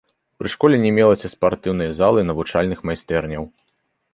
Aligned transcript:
Пры 0.43 0.47
школе 0.53 0.77
не 0.85 0.91
мелася 0.99 1.31
спартыўнай 1.35 1.91
залы 1.99 2.17
і 2.25 2.27
навучальных 2.31 2.79
майстэрняў. 2.93 3.43